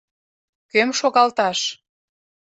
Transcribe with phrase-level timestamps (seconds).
[0.71, 1.59] —Кӧм шогалташ?